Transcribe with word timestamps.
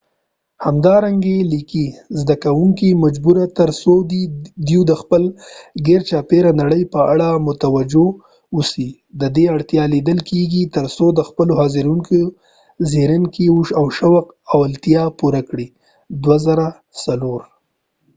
همدارنګه 0.65 1.35
لیکي 1.51 1.85
زده 2.19 2.35
کوونکي 2.43 2.89
مجبوري 3.03 3.45
تر 3.47 3.53
تر 3.57 3.69
څو 3.81 3.93
دوی 4.67 4.79
د 4.89 4.91
خپل 5.01 5.23
ګیرچاپيره 5.85 6.51
نړۍ 6.61 6.83
په 6.93 6.99
اړه 7.13 7.27
متوجه 7.47 8.07
اوسي 8.55 8.87
ددې 9.21 9.45
اړتیا 9.55 9.83
لیدل 9.93 10.19
کېږي 10.29 10.63
تر 10.75 10.85
څو 10.95 11.05
د 11.17 11.19
خپلو 11.29 11.51
حاضرینو 11.59 11.95
د 12.09 12.11
ځیرکۍ 12.91 13.47
او 13.79 13.83
شوق 13.97 14.25
لیوالتیا 14.49 15.03
پوره 15.19 15.41
کړي 15.49 15.67
toto 16.25 17.39
2004 17.41 17.41